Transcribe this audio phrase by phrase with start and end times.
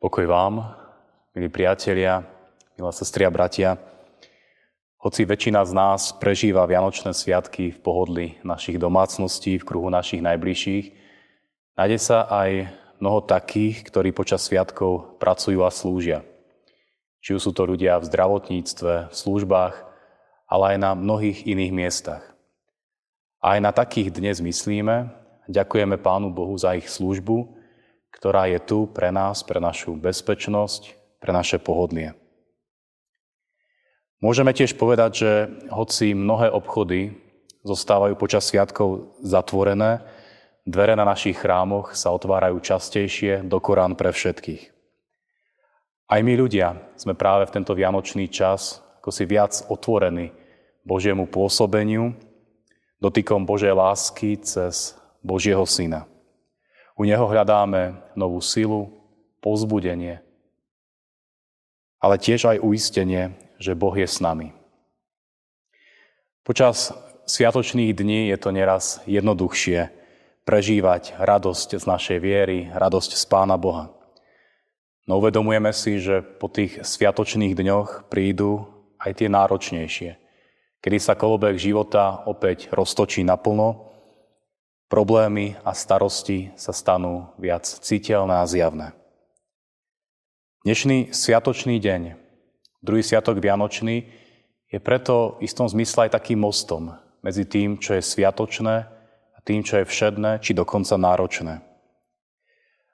[0.00, 0.64] Pokoj vám,
[1.36, 2.24] milí priatelia,
[2.80, 3.76] milá sestri a bratia.
[4.96, 10.96] Hoci väčšina z nás prežíva Vianočné sviatky v pohodli našich domácností, v kruhu našich najbližších,
[11.76, 16.24] nájde sa aj mnoho takých, ktorí počas sviatkov pracujú a slúžia.
[17.20, 19.84] Či sú to ľudia v zdravotníctve, v službách,
[20.48, 22.24] ale aj na mnohých iných miestach.
[23.44, 25.12] A aj na takých dnes myslíme,
[25.44, 27.59] ďakujeme Pánu Bohu za ich službu,
[28.14, 32.14] ktorá je tu pre nás, pre našu bezpečnosť, pre naše pohodlie.
[34.20, 35.30] Môžeme tiež povedať, že
[35.72, 37.16] hoci mnohé obchody
[37.64, 40.04] zostávajú počas sviatkov zatvorené,
[40.68, 44.68] dvere na našich chrámoch sa otvárajú častejšie do Korán pre všetkých.
[46.10, 50.28] Aj my ľudia sme práve v tento vianočný čas ako si viac otvorení
[50.84, 52.12] Božiemu pôsobeniu,
[53.00, 54.92] dotykom Božej lásky cez
[55.24, 56.04] Božieho Syna.
[57.00, 58.92] U Neho hľadáme novú silu,
[59.40, 60.20] pozbudenie,
[61.96, 64.52] ale tiež aj uistenie, že Boh je s nami.
[66.44, 66.92] Počas
[67.24, 69.88] sviatočných dní je to neraz jednoduchšie
[70.44, 73.88] prežívať radosť z našej viery, radosť z Pána Boha.
[75.08, 78.68] No uvedomujeme si, že po tých sviatočných dňoch prídu
[79.00, 80.20] aj tie náročnejšie,
[80.84, 83.89] kedy sa kolobek života opäť roztočí naplno
[84.90, 88.90] Problémy a starosti sa stanú viac citeľné a zjavné.
[90.66, 92.18] Dnešný sviatočný deň,
[92.82, 94.10] druhý sviatok Vianočný,
[94.66, 98.90] je preto v istom zmysle aj takým mostom medzi tým, čo je sviatočné
[99.30, 101.62] a tým, čo je všedné, či dokonca náročné.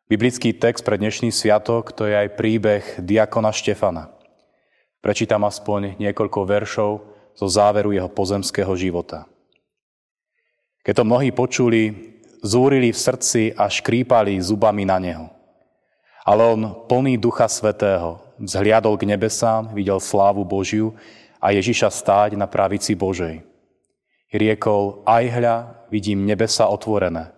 [0.04, 4.12] Biblický text pre dnešný sviatok to je aj príbeh diakona Štefana.
[5.00, 6.92] Prečítam aspoň niekoľko veršov
[7.32, 9.24] zo záveru jeho pozemského života–
[10.86, 11.90] keď to mnohí počuli,
[12.46, 15.26] zúrili v srdci a škrípali zubami na neho.
[16.22, 20.94] Ale on, plný Ducha Svetého, vzhliadol k nebesám, videl slávu Božiu
[21.42, 23.42] a Ježiša stáť na pravici Božej.
[24.30, 25.56] Riekol, aj hľa,
[25.90, 27.34] vidím nebesa otvorené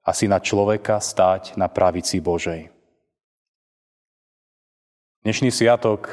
[0.00, 2.72] a syna človeka stáť na pravici Božej.
[5.20, 6.08] Dnešný sviatok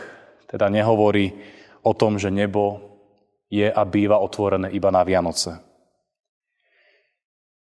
[0.51, 1.31] teda nehovorí
[1.79, 2.91] o tom, že nebo
[3.47, 5.72] je a býva otvorené iba na Vianoce.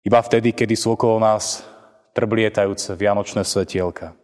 [0.07, 1.67] Iba vtedy, kedy sú okolo nás
[2.15, 4.15] trblietajúce vianočné svetielka.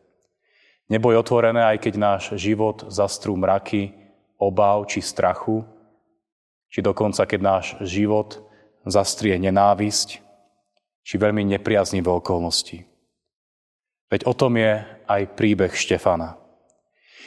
[0.88, 3.92] Nebo je otvorené, aj keď náš život zastrú mraky,
[4.40, 5.68] obáv či strachu,
[6.72, 8.40] či dokonca, keď náš život
[8.88, 10.24] zastrie nenávisť,
[11.04, 12.88] či veľmi nepriaznivé okolnosti.
[14.08, 16.40] Veď o tom je aj príbeh Štefana.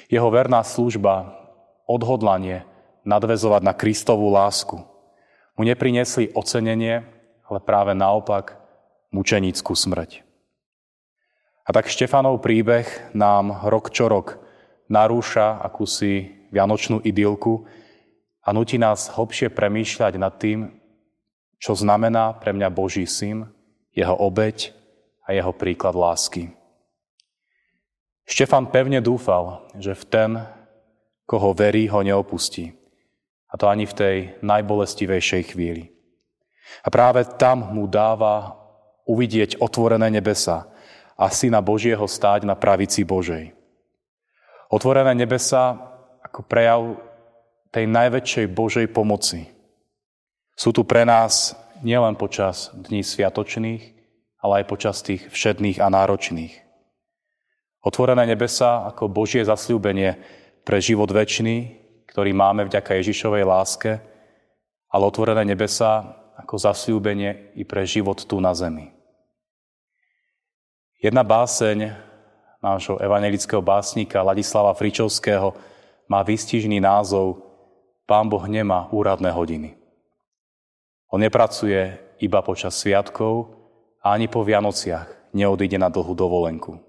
[0.09, 1.37] Jeho verná služba,
[1.85, 2.65] odhodlanie
[3.05, 4.81] nadvezovať na Kristovú lásku
[5.61, 7.16] mu neprinesli ocenenie,
[7.47, 8.59] ale práve naopak
[9.15, 10.27] mučenickú smrť.
[11.67, 14.39] A tak Štefanov príbeh nám rok čo rok
[14.87, 17.67] narúša akúsi vianočnú idylku
[18.47, 20.71] a nutí nás hlbšie premýšľať nad tým,
[21.59, 23.51] čo znamená pre mňa Boží syn,
[23.91, 24.71] jeho obeď
[25.27, 26.55] a jeho príklad lásky.
[28.27, 30.31] Štefan pevne dúfal, že v ten,
[31.27, 32.75] koho verí, ho neopustí.
[33.51, 35.96] A to ani v tej najbolestivejšej chvíli.
[36.83, 38.57] A práve tam mu dáva
[39.07, 40.67] uvidieť otvorené nebesa
[41.17, 43.55] a Syna Božieho stáť na pravici Božej.
[44.69, 45.79] Otvorené nebesa
[46.27, 46.99] ako prejav
[47.71, 49.47] tej najväčšej Božej pomoci.
[50.59, 51.55] Sú tu pre nás
[51.87, 53.83] nielen počas dní sviatočných,
[54.43, 56.55] ale aj počas tých všedných a náročných.
[57.87, 60.19] Otvorené nebesa ako Božie zasľúbenie
[60.67, 61.79] pre život väčší,
[62.11, 64.03] ktorý máme vďaka Ježišovej láske,
[64.91, 66.17] ale otvorené nebesa
[66.57, 68.89] ako zasľúbenie i pre život tu na zemi.
[70.97, 71.93] Jedna báseň
[72.65, 75.53] nášho evangelického básnika Ladislava Fričovského
[76.09, 77.45] má výstižný názov
[78.09, 79.77] Pán Boh nemá úradné hodiny.
[81.13, 83.53] On nepracuje iba počas sviatkov
[84.01, 86.81] a ani po Vianociach neodíde na dlhú dovolenku.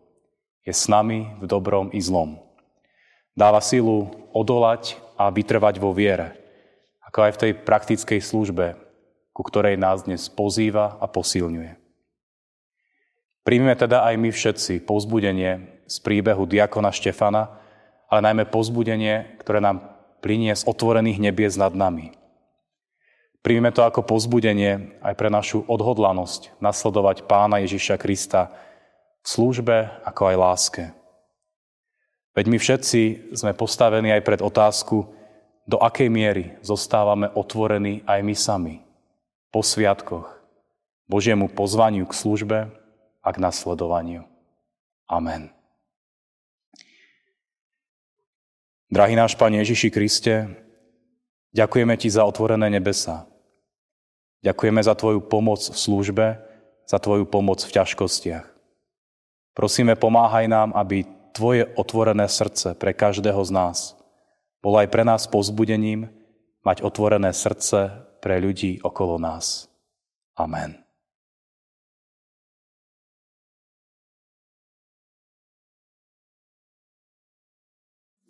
[0.63, 2.39] Je s nami v dobrom i zlom.
[3.35, 6.39] Dáva silu odolať a vytrvať vo viere,
[7.03, 8.86] ako aj v tej praktickej službe,
[9.37, 11.77] ku ktorej nás dnes pozýva a posilňuje.
[13.45, 17.53] Príjmeme teda aj my všetci povzbudenie z príbehu diakona Štefana,
[18.09, 19.93] ale najmä povzbudenie, ktoré nám
[20.25, 22.17] plinie z otvorených nebies nad nami.
[23.45, 28.49] Príjmeme to ako povzbudenie aj pre našu odhodlanosť nasledovať Pána Ježiša Krista
[29.21, 30.83] v službe ako aj láske.
[32.33, 33.01] Veď my všetci
[33.37, 35.13] sme postavení aj pred otázku,
[35.69, 38.86] do akej miery zostávame otvorení aj my sami
[39.57, 40.29] po sviatkoch,
[41.09, 42.69] Božiemu pozvaniu k službe
[43.25, 44.21] a k nasledovaniu.
[45.09, 45.49] Amen.
[48.93, 50.45] Drahý náš Pán Ježiši Kriste,
[51.57, 53.25] ďakujeme Ti za otvorené nebesa.
[54.45, 56.37] Ďakujeme za Tvoju pomoc v službe,
[56.85, 58.45] za Tvoju pomoc v ťažkostiach.
[59.57, 61.01] Prosíme, pomáhaj nám, aby
[61.33, 63.97] Tvoje otvorené srdce pre každého z nás
[64.61, 66.13] bolo aj pre nás pozbudením
[66.61, 69.71] mať otvorené srdce pre ľudí okolo nás.
[70.35, 70.75] Amen.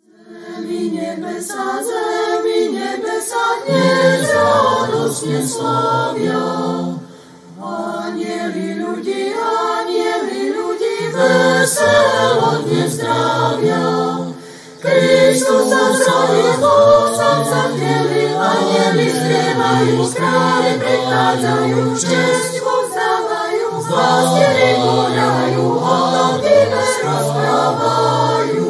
[0.06, 6.46] Zemi nebesa, zemi nebesa, dnes radosne slavia.
[7.58, 13.82] Anieli ľudí, anieli ľudí, veselo dnes zdravia.
[14.78, 17.67] Kristus sa zrodil, Boh sa anieli
[19.68, 28.64] spievajú, krále prichádzajú, česť mu vzdávajú, zvláštili konajú, o tom divé rozprávajú.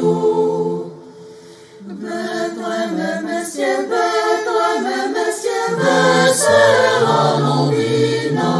[1.87, 8.55] Betleme meste, Betleme meste, veselá novina.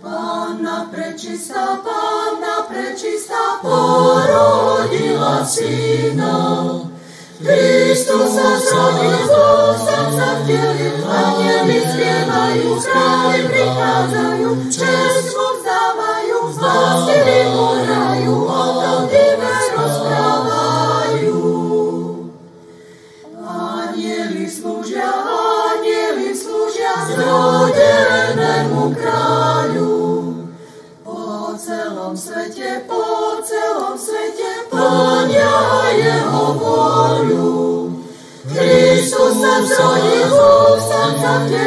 [0.00, 6.36] Pána prečistá, Pána prečistá, porodila syna.
[7.38, 14.50] Kristus sa zrodil, Boh sám sa vtelil, anieli spievajú, králi prichádzajú,
[39.64, 41.58] psalmsojechów, samca w